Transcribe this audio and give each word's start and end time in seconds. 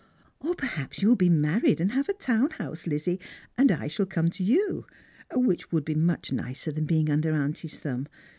"Or 0.39 0.55
perhaps 0.55 1.03
you'll 1.03 1.15
be 1.15 1.29
married, 1.29 1.79
and 1.79 1.91
have 1.91 2.09
a 2.09 2.13
town 2.15 2.49
house, 2.49 2.87
Lizzie, 2.87 3.19
and 3.55 3.71
I 3.71 3.85
shall 3.85 4.07
come 4.07 4.31
to 4.31 4.43
you; 4.43 4.87
which 5.35 5.71
would 5.71 5.85
be 5.85 5.93
much 5.93 6.31
nicer 6.31 6.71
than 6.71 6.85
being 6.85 7.11
under 7.11 7.33
aantie'n 7.33 7.77
thumb. 7.79 8.07